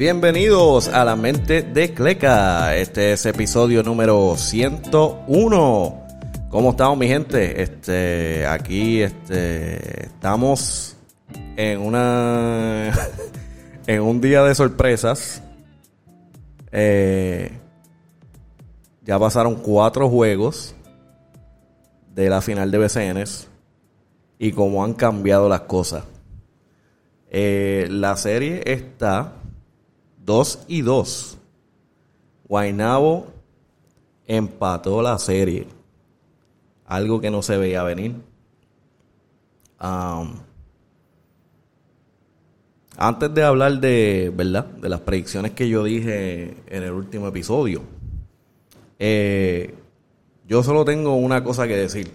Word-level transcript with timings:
Bienvenidos 0.00 0.88
a 0.88 1.04
la 1.04 1.14
mente 1.14 1.60
de 1.60 1.92
Cleca. 1.92 2.74
Este 2.74 3.12
es 3.12 3.26
episodio 3.26 3.82
número 3.82 4.34
101. 4.34 6.06
¿Cómo 6.48 6.70
estamos, 6.70 6.96
mi 6.96 7.06
gente? 7.06 7.60
Este, 7.60 8.46
aquí, 8.46 9.02
este, 9.02 10.06
estamos 10.06 10.96
en 11.54 11.82
una, 11.82 12.94
en 13.86 14.00
un 14.00 14.22
día 14.22 14.42
de 14.42 14.54
sorpresas. 14.54 15.42
Eh, 16.72 17.52
ya 19.02 19.18
pasaron 19.18 19.56
cuatro 19.56 20.08
juegos 20.08 20.74
de 22.14 22.30
la 22.30 22.40
final 22.40 22.70
de 22.70 22.78
BCNs 22.78 23.48
y 24.38 24.52
cómo 24.52 24.82
han 24.82 24.94
cambiado 24.94 25.46
las 25.46 25.60
cosas. 25.60 26.04
Eh, 27.28 27.86
la 27.90 28.16
serie 28.16 28.62
está 28.64 29.34
2 30.30 30.66
y 30.68 30.82
2. 30.82 31.38
Guainabo 32.46 33.26
empató 34.28 35.02
la 35.02 35.18
serie. 35.18 35.66
Algo 36.86 37.20
que 37.20 37.32
no 37.32 37.42
se 37.42 37.56
veía 37.56 37.82
venir. 37.82 38.14
antes 42.96 43.34
de 43.34 43.42
hablar 43.42 43.80
de, 43.80 44.30
¿verdad? 44.32 44.66
De 44.66 44.88
las 44.88 45.00
predicciones 45.00 45.50
que 45.50 45.68
yo 45.68 45.82
dije 45.82 46.56
en 46.68 46.82
el 46.84 46.92
último 46.92 47.26
episodio. 47.26 47.82
Eh, 49.00 49.74
yo 50.46 50.62
solo 50.62 50.84
tengo 50.84 51.16
una 51.16 51.42
cosa 51.42 51.66
que 51.66 51.76
decir. 51.76 52.12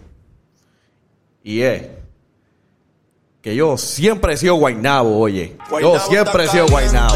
Y 1.44 1.62
es 1.62 1.84
que 3.42 3.54
yo 3.56 3.78
siempre 3.78 4.36
he 4.36 4.38
sido 4.38 4.56
Guainabo, 4.56 5.20
oye. 5.20 5.58
yo 5.82 6.00
siempre 6.00 6.46
he 6.46 6.48
sido 6.48 6.66
Guainabo. 6.68 7.16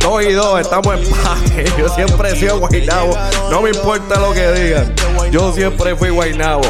Dos 0.00 0.24
y 0.24 0.32
dos, 0.32 0.60
estamos 0.60 0.98
en 0.98 1.10
paz. 1.10 1.40
Yo 1.78 1.88
siempre 1.88 2.32
he 2.32 2.36
sido 2.36 2.58
Guainabo. 2.58 3.16
No 3.50 3.62
me 3.62 3.70
importa 3.70 4.20
lo 4.20 4.32
que 4.32 4.52
digan. 4.52 4.94
Yo 5.30 5.52
siempre 5.52 5.96
fui 5.96 6.10
Guainabo. 6.10 6.62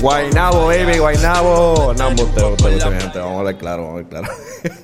Guainabo, 0.00 0.66
baby, 0.66 0.98
Guainabo. 0.98 1.94
No, 1.96 2.10
Vamos 2.10 3.36
a 3.36 3.38
hablar 3.38 3.58
claro, 3.58 3.82
vamos 3.84 4.04
a 4.04 4.06
hablar 4.06 4.08
claro. 4.08 4.28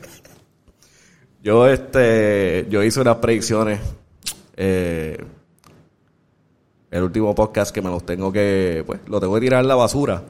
yo, 1.43 1.69
este, 1.69 2.67
yo 2.69 2.83
hice 2.83 3.01
unas 3.01 3.17
predicciones. 3.17 3.81
Eh, 4.57 5.25
el 6.91 7.03
último 7.03 7.35
podcast 7.35 7.75
que 7.75 7.81
me 7.81 7.89
los 7.89 8.05
tengo 8.05 8.33
que, 8.33 8.83
pues, 8.87 9.01
lo 9.07 9.21
tengo 9.21 9.35
que 9.35 9.41
tirar 9.41 9.61
en 9.63 9.69
la 9.69 9.75
basura. 9.77 10.23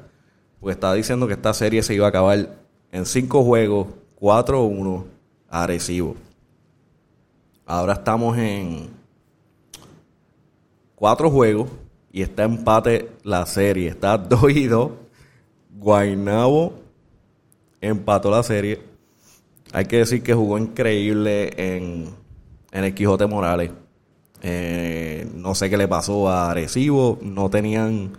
Porque 0.61 0.75
estaba 0.75 0.94
diciendo 0.94 1.27
que 1.27 1.34
esta 1.34 1.55
serie 1.55 1.83
se 1.83 1.94
iba 1.94 2.06
a 2.06 2.11
acabar 2.11 2.58
en 2.92 3.06
cinco 3.06 3.42
juegos, 3.42 3.89
4-1, 4.20 5.05
agresivo. 5.48 6.17
Ahora 7.64 7.94
estamos 7.94 8.36
en 8.36 8.91
cuatro 10.94 11.30
juegos 11.30 11.70
y 12.12 12.22
está 12.22 12.44
empate 12.44 13.11
la 13.22 13.47
serie. 13.47 13.89
Está 13.89 14.19
2 14.19 14.50
y 14.50 14.67
2. 14.67 14.91
Guainabo 15.78 16.74
empató 17.80 18.30
la 18.30 18.42
serie. 18.42 18.83
Hay 19.72 19.86
que 19.86 19.98
decir 19.98 20.22
que 20.22 20.34
jugó 20.34 20.58
increíble 20.58 21.52
en, 21.56 22.11
en 22.72 22.84
el 22.84 22.95
Quijote 22.95 23.27
Morales. 23.27 23.70
Eh, 24.42 25.29
no 25.35 25.55
sé 25.55 25.70
qué 25.70 25.77
le 25.77 25.89
pasó 25.89 26.29
a 26.29 26.51
Arecibo. 26.51 27.18
No 27.23 27.48
tenían 27.48 28.12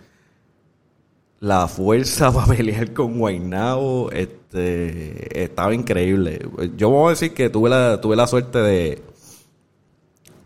la 1.42 1.68
fuerza 1.68 2.32
para 2.34 2.56
pelear 2.56 2.94
con 2.94 3.20
Guaynabo. 3.20 4.10
Este, 4.12 5.44
estaba 5.44 5.76
increíble. 5.76 6.48
Yo 6.78 6.90
voy 6.90 7.08
a 7.08 7.10
decir 7.10 7.34
que 7.34 7.50
tuve 7.50 7.70
la, 7.70 8.00
tuve 8.00 8.16
la 8.16 8.28
suerte 8.28 8.60
de, 8.60 9.02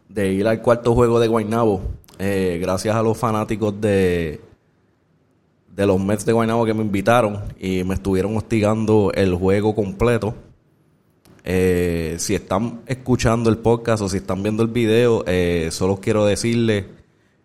de 0.10 0.34
ir 0.34 0.48
al 0.48 0.64
cuarto 0.64 0.96
juego 0.96 1.20
de 1.20 1.28
Guaynabo. 1.28 1.82
Eh, 2.18 2.58
gracias 2.60 2.96
a 2.96 3.04
los 3.04 3.18
fanáticos 3.18 3.80
de, 3.80 4.42
de 5.76 5.86
los 5.86 6.00
Mets 6.00 6.26
de 6.26 6.34
Guaynabo 6.34 6.66
que 6.66 6.74
me 6.74 6.82
invitaron 6.82 7.44
y 7.60 7.84
me 7.84 7.96
estuvieron 7.96 8.36
hostigando 8.36 9.12
el 9.14 9.36
juego 9.36 9.76
completo. 9.76 10.34
Eh, 11.44 12.16
si 12.18 12.34
están 12.34 12.82
escuchando 12.88 13.52
el 13.52 13.58
podcast 13.58 14.02
o 14.02 14.10
si 14.10 14.18
están 14.18 14.42
viendo 14.42 14.64
el 14.64 14.70
video, 14.70 15.24
eh, 15.28 15.68
solo 15.72 15.98
quiero 15.98 16.26
decirles 16.26 16.86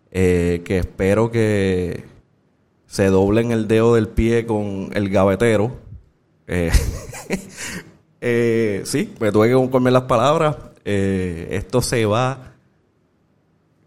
eh, 0.09 0.63
que 0.65 0.79
espero 0.79 1.29
que 1.29 2.10
se 2.91 3.05
doblen 3.05 3.51
el 3.51 3.69
dedo 3.69 3.95
del 3.95 4.09
pie 4.09 4.45
con 4.45 4.89
el 4.93 5.07
gavetero. 5.09 5.71
sí, 8.83 9.13
me 9.21 9.31
tuve 9.31 9.47
que 9.47 9.69
comer 9.69 9.93
las 9.93 10.03
palabras. 10.03 10.57
esto 10.83 11.81
se 11.81 12.05
va. 12.05 12.51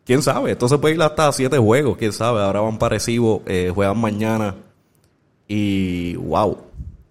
¿Quién 0.06 0.22
sabe? 0.22 0.52
Esto 0.52 0.68
se 0.68 0.78
puede 0.78 0.94
ir 0.94 1.02
hasta 1.02 1.30
siete 1.32 1.58
juegos, 1.58 1.98
quién 1.98 2.14
sabe. 2.14 2.40
Ahora 2.40 2.60
van 2.60 2.78
parecidos, 2.78 3.42
juegan 3.74 3.98
mañana. 3.98 4.54
Y 5.46 6.16
wow. 6.16 6.56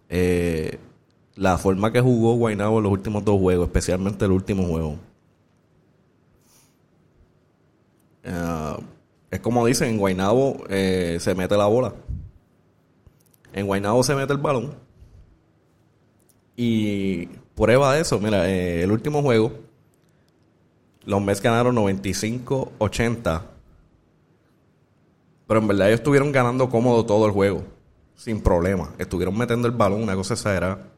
Eh, 0.10 0.80
la 1.36 1.58
forma 1.60 1.92
que 1.92 2.02
jugó 2.02 2.34
Guaynabo 2.36 2.78
en 2.78 2.84
los 2.84 2.92
últimos 2.92 3.24
dos 3.24 3.40
juegos, 3.40 3.68
especialmente 3.68 4.26
el 4.26 4.32
último 4.32 4.64
juego. 4.66 4.98
Eh, 8.24 8.76
es 9.34 9.40
como 9.40 9.66
dicen, 9.66 9.90
en 9.90 9.98
Guaynabo 9.98 10.64
eh, 10.70 11.18
se 11.20 11.34
mete 11.34 11.58
la 11.58 11.66
bola. 11.66 11.96
En 13.52 13.66
Guaynabo 13.66 14.04
se 14.04 14.14
mete 14.14 14.32
el 14.32 14.38
balón. 14.38 14.76
Y 16.56 17.26
prueba 17.56 17.96
de 17.96 18.02
eso, 18.02 18.20
mira, 18.20 18.48
eh, 18.48 18.84
el 18.84 18.92
último 18.92 19.24
juego, 19.24 19.52
los 21.06 21.20
Mets 21.20 21.42
ganaron 21.42 21.76
95-80. 21.76 23.42
Pero 25.48 25.60
en 25.60 25.68
verdad 25.68 25.88
ellos 25.88 26.02
estuvieron 26.02 26.32
ganando 26.32 26.70
cómodo 26.70 27.04
todo 27.04 27.26
el 27.26 27.32
juego, 27.32 27.64
sin 28.14 28.40
problema. 28.40 28.94
Estuvieron 29.00 29.36
metiendo 29.36 29.68
el 29.68 29.74
balón, 29.74 30.04
una 30.04 30.14
cosa 30.14 30.36
exagerada. 30.36 30.92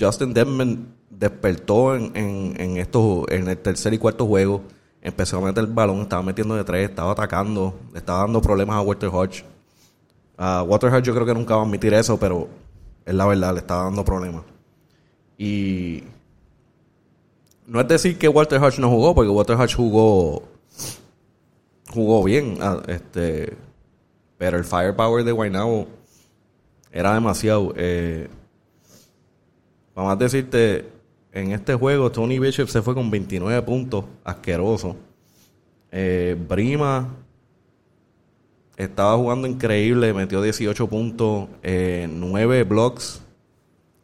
Justin 0.00 0.32
Denman 0.32 0.94
despertó 1.10 1.94
en, 1.94 2.78
estos, 2.78 3.26
en 3.28 3.46
el 3.46 3.58
tercer 3.58 3.92
y 3.92 3.98
cuarto 3.98 4.26
juego. 4.26 4.62
Empezó 5.02 5.38
a 5.38 5.40
meter 5.40 5.64
el 5.64 5.72
balón, 5.72 6.00
estaba 6.00 6.22
metiendo 6.22 6.54
de 6.54 6.64
tres, 6.64 6.90
estaba 6.90 7.12
atacando, 7.12 7.74
le 7.92 7.98
estaba 7.98 8.20
dando 8.20 8.40
problemas 8.42 8.76
a 8.76 8.80
Walter 8.82 9.08
Hodge. 9.12 9.44
A 10.36 10.62
Walter 10.62 10.92
Hodge 10.92 11.04
yo 11.04 11.14
creo 11.14 11.26
que 11.26 11.34
nunca 11.34 11.56
va 11.56 11.62
a 11.62 11.64
admitir 11.64 11.94
eso, 11.94 12.18
pero 12.18 12.48
es 13.04 13.14
la 13.14 13.26
verdad, 13.26 13.54
le 13.54 13.60
estaba 13.60 13.84
dando 13.84 14.04
problemas. 14.04 14.44
Y 15.38 16.04
no 17.66 17.80
es 17.80 17.88
decir 17.88 18.18
que 18.18 18.28
Walter 18.28 18.62
Hodge 18.62 18.78
no 18.78 18.90
jugó, 18.90 19.14
porque 19.14 19.30
Walter 19.30 19.56
Hodge 19.56 19.74
jugó 19.74 20.42
jugó 21.88 22.22
bien, 22.22 22.58
ah, 22.60 22.80
este, 22.86 23.56
pero 24.38 24.58
el 24.58 24.64
firepower 24.64 25.24
de 25.24 25.32
Guaynabo 25.32 25.88
era 26.92 27.14
demasiado. 27.14 27.72
Eh, 27.76 28.28
Vamos 29.94 30.12
a 30.14 30.16
decirte, 30.16 30.88
en 31.32 31.52
este 31.52 31.74
juego 31.74 32.10
Tony 32.10 32.38
Bishop 32.38 32.68
se 32.68 32.82
fue 32.82 32.94
con 32.94 33.10
29 33.10 33.62
puntos, 33.62 34.04
asqueroso. 34.24 34.96
Eh, 35.92 36.36
Brima 36.48 37.08
estaba 38.76 39.16
jugando 39.16 39.46
increíble, 39.46 40.12
metió 40.12 40.42
18 40.42 40.88
puntos, 40.88 41.48
eh, 41.62 42.08
9 42.10 42.64
blocks 42.64 43.22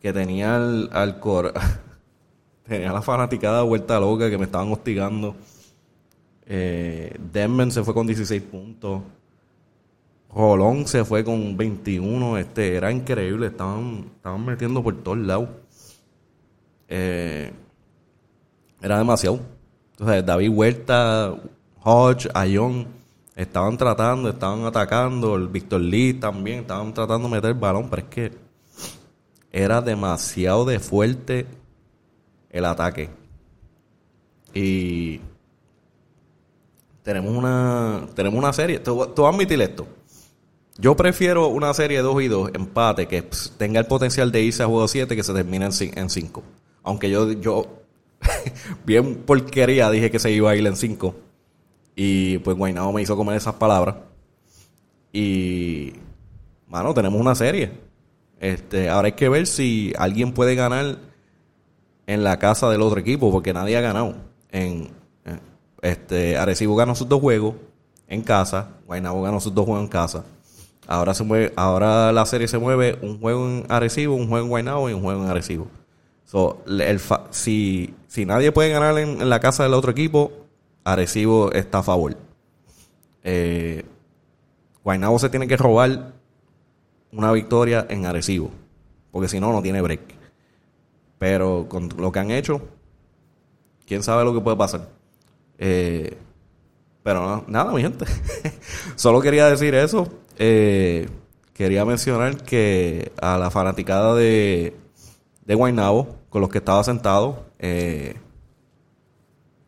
que 0.00 0.12
tenía 0.12 0.56
al, 0.56 0.90
al 0.92 1.20
tenía 2.64 2.92
la 2.92 3.02
fanaticada 3.02 3.62
vuelta 3.62 3.98
loca 3.98 4.30
que 4.30 4.38
me 4.38 4.44
estaban 4.44 4.70
hostigando. 4.72 5.34
Eh, 6.46 7.16
Denman 7.32 7.72
se 7.72 7.82
fue 7.82 7.94
con 7.94 8.06
16 8.06 8.42
puntos. 8.42 9.02
Rolón 10.32 10.86
se 10.86 11.04
fue 11.04 11.24
con 11.24 11.56
21. 11.56 12.38
Este, 12.38 12.76
era 12.76 12.92
increíble. 12.92 13.48
Estaban, 13.48 14.10
estaban 14.16 14.44
metiendo 14.44 14.82
por 14.82 15.02
todos 15.02 15.18
lados 15.18 15.48
eh, 16.88 17.52
era 18.80 18.98
demasiado. 18.98 19.40
Entonces, 19.92 20.26
David 20.26 20.50
Huerta, 20.50 21.34
Hodge, 21.82 22.28
Ayón, 22.34 22.86
estaban 23.34 23.76
tratando, 23.76 24.28
estaban 24.28 24.64
atacando, 24.64 25.36
el 25.36 25.48
Víctor 25.48 25.80
Lee 25.80 26.14
también, 26.14 26.60
estaban 26.60 26.92
tratando 26.92 27.28
de 27.28 27.34
meter 27.34 27.50
el 27.50 27.58
balón, 27.58 27.88
pero 27.88 28.02
es 28.02 28.08
que 28.08 28.32
era 29.52 29.80
demasiado 29.80 30.64
de 30.64 30.80
fuerte 30.80 31.46
el 32.50 32.64
ataque. 32.64 33.10
Y 34.52 35.20
tenemos 37.02 37.34
una 37.34 38.06
tenemos 38.14 38.38
una 38.38 38.52
serie, 38.52 38.80
tú, 38.80 38.96
vas 38.96 39.18
a 39.18 39.28
admitir 39.28 39.60
esto. 39.60 39.86
Yo 40.78 40.94
prefiero 40.94 41.48
una 41.48 41.72
serie 41.72 42.00
2 42.02 42.22
y 42.22 42.28
2, 42.28 42.50
empate, 42.54 43.06
que 43.06 43.22
tenga 43.56 43.80
el 43.80 43.86
potencial 43.86 44.30
de 44.30 44.42
irse 44.42 44.62
a 44.62 44.66
juego 44.66 44.86
7 44.88 45.16
que 45.16 45.22
se 45.22 45.32
termine 45.32 45.68
en 45.80 46.10
5. 46.10 46.42
Aunque 46.86 47.10
yo, 47.10 47.32
yo 47.32 47.66
bien 48.86 49.16
porquería 49.26 49.90
dije 49.90 50.10
que 50.10 50.18
se 50.18 50.30
iba 50.30 50.50
a 50.50 50.56
ir 50.56 50.66
en 50.66 50.76
5. 50.76 51.14
Y 51.96 52.38
pues 52.38 52.56
Guaynabo 52.56 52.92
me 52.92 53.02
hizo 53.02 53.16
comer 53.16 53.36
esas 53.36 53.54
palabras. 53.54 53.96
Y, 55.12 55.92
mano, 56.68 56.94
tenemos 56.94 57.20
una 57.20 57.34
serie. 57.34 57.72
Este, 58.38 58.88
ahora 58.88 59.06
hay 59.06 59.12
que 59.12 59.28
ver 59.28 59.46
si 59.46 59.92
alguien 59.98 60.32
puede 60.32 60.54
ganar 60.54 60.98
en 62.06 62.22
la 62.22 62.38
casa 62.38 62.70
del 62.70 62.82
otro 62.82 63.00
equipo, 63.00 63.32
porque 63.32 63.52
nadie 63.52 63.76
ha 63.76 63.80
ganado. 63.80 64.14
En, 64.52 64.88
este, 65.82 66.38
Arecibo 66.38 66.76
ganó 66.76 66.94
sus 66.94 67.08
dos 67.08 67.20
juegos 67.20 67.54
en 68.06 68.22
casa, 68.22 68.70
Guaynabo 68.86 69.22
ganó 69.22 69.40
sus 69.40 69.52
dos 69.52 69.64
juegos 69.64 69.82
en 69.82 69.88
casa. 69.88 70.24
Ahora 70.86 71.14
se 71.14 71.24
mueve, 71.24 71.52
ahora 71.56 72.12
la 72.12 72.24
serie 72.26 72.46
se 72.46 72.58
mueve 72.58 72.96
un 73.02 73.18
juego 73.18 73.48
en 73.48 73.66
Arecibo, 73.68 74.14
un 74.14 74.28
juego 74.28 74.44
en 74.44 74.50
Guaynabo 74.50 74.88
y 74.88 74.92
un 74.92 75.02
juego 75.02 75.24
en 75.24 75.30
Arecibo. 75.30 75.66
So, 76.26 76.64
el 76.66 77.00
si, 77.30 77.94
si 78.08 78.26
nadie 78.26 78.50
puede 78.50 78.70
ganar 78.70 78.98
en, 78.98 79.28
la 79.28 79.38
casa 79.38 79.62
del 79.62 79.74
otro 79.74 79.92
equipo, 79.92 80.32
Arecibo 80.84 81.52
está 81.52 81.78
a 81.78 81.82
favor. 81.84 82.16
Eh, 83.22 83.84
se 85.18 85.28
tiene 85.30 85.46
que 85.46 85.56
robar 85.56 86.12
una 87.12 87.30
victoria 87.30 87.86
en 87.88 88.06
Arecibo, 88.06 88.50
porque 89.12 89.28
si 89.28 89.38
no, 89.38 89.52
no 89.52 89.62
tiene 89.62 89.80
break. 89.80 90.00
Pero 91.18 91.66
con 91.68 91.88
lo 91.96 92.10
que 92.10 92.18
han 92.18 92.32
hecho, 92.32 92.60
quién 93.86 94.02
sabe 94.02 94.24
lo 94.24 94.34
que 94.34 94.40
puede 94.40 94.56
pasar. 94.56 94.88
Eh, 95.58 96.16
pero 97.04 97.44
nada, 97.46 97.72
mi 97.72 97.82
gente. 97.82 98.04
Solo 98.96 99.20
quería 99.20 99.48
decir 99.48 99.76
eso. 99.76 100.08
Eh, 100.38 101.08
quería 101.54 101.84
mencionar 101.84 102.42
que 102.42 103.12
a 103.22 103.38
la 103.38 103.50
fanaticada 103.50 104.16
de, 104.16 104.74
de 105.46 105.54
Guaynabo, 105.54 106.16
con 106.28 106.40
los 106.40 106.50
que 106.50 106.58
estaba 106.58 106.82
sentado, 106.84 107.46
eh, 107.58 108.16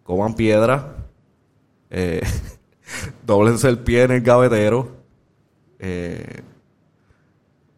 coman 0.02 0.34
piedra, 0.34 0.96
eh, 1.90 2.20
doblense 3.26 3.68
el 3.68 3.78
pie 3.78 4.02
en 4.02 4.10
el 4.10 4.20
gavetero. 4.22 4.96
Eh, 5.78 6.42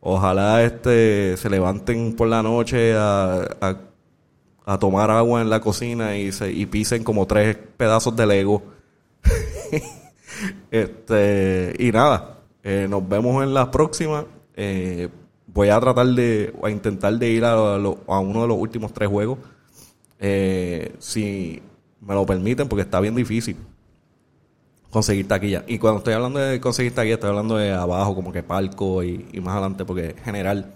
ojalá 0.00 0.62
este 0.62 1.36
se 1.36 1.50
levanten 1.50 2.16
por 2.16 2.28
la 2.28 2.42
noche 2.42 2.94
a, 2.96 3.46
a, 4.64 4.78
tomar 4.78 5.10
agua 5.10 5.42
en 5.42 5.50
la 5.50 5.60
cocina 5.60 6.16
y, 6.16 6.32
se, 6.32 6.50
y 6.50 6.64
pisen 6.64 7.04
como 7.04 7.26
tres 7.26 7.58
pedazos 7.76 8.16
de 8.16 8.26
Lego. 8.26 8.62
este, 10.70 11.74
y 11.78 11.92
nada, 11.92 12.38
eh, 12.62 12.86
nos 12.88 13.06
vemos 13.08 13.42
en 13.42 13.52
la 13.52 13.70
próxima. 13.70 14.24
Eh, 14.54 15.08
voy 15.52 15.68
a 15.68 15.80
tratar 15.80 16.06
de, 16.06 16.54
a 16.62 16.70
intentar 16.70 17.14
de 17.14 17.30
ir 17.30 17.44
a, 17.44 17.52
a 17.52 18.20
uno 18.20 18.42
de 18.42 18.48
los 18.48 18.58
últimos 18.58 18.92
tres 18.92 19.08
juegos. 19.08 19.38
Eh, 20.18 20.94
si 20.98 21.62
me 22.00 22.14
lo 22.14 22.26
permiten, 22.26 22.68
porque 22.68 22.82
está 22.82 23.00
bien 23.00 23.14
difícil 23.14 23.56
conseguir 24.90 25.28
taquilla. 25.28 25.64
Y 25.66 25.78
cuando 25.78 25.98
estoy 25.98 26.14
hablando 26.14 26.40
de 26.40 26.60
conseguir 26.60 26.94
taquilla, 26.94 27.14
estoy 27.14 27.30
hablando 27.30 27.56
de 27.56 27.72
abajo, 27.72 28.14
como 28.14 28.32
que 28.32 28.42
palco 28.42 29.02
y, 29.02 29.40
más 29.40 29.54
adelante, 29.54 29.84
porque 29.84 30.10
en 30.10 30.24
general 30.24 30.74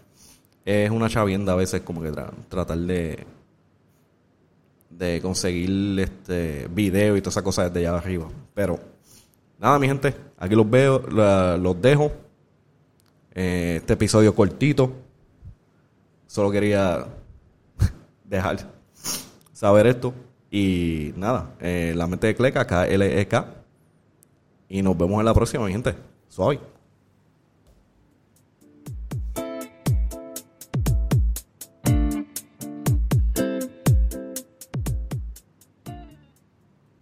es 0.64 0.90
una 0.90 1.08
chavienda 1.08 1.52
a 1.52 1.56
veces 1.56 1.82
como 1.82 2.00
que 2.00 2.12
tratar 2.48 2.78
de 2.78 3.26
de 4.98 5.20
conseguir 5.20 5.98
este 5.98 6.68
video 6.70 7.16
y 7.16 7.20
todas 7.20 7.34
esas 7.34 7.42
cosas 7.42 7.72
desde 7.72 7.86
allá 7.86 7.98
arriba. 7.98 8.28
Pero 8.54 8.78
nada, 9.58 9.78
mi 9.78 9.88
gente, 9.88 10.14
aquí 10.38 10.54
los 10.54 10.68
veo, 10.68 11.00
los 11.00 11.82
dejo. 11.82 12.12
Eh, 13.34 13.76
este 13.80 13.94
episodio 13.94 14.34
cortito. 14.34 14.92
Solo 16.26 16.50
quería 16.50 17.06
dejar 18.24 18.58
saber 19.52 19.86
esto. 19.86 20.14
Y 20.50 21.12
nada, 21.16 21.54
eh, 21.60 21.92
la 21.96 22.06
mente 22.06 22.28
de 22.28 22.36
Cleca, 22.36 22.64
K-L-E-K. 22.66 23.54
Y 24.68 24.82
nos 24.82 24.96
vemos 24.96 25.18
en 25.18 25.26
la 25.26 25.34
próxima, 25.34 25.66
mi 25.66 25.72
gente. 25.72 25.94
Suave. 26.28 26.60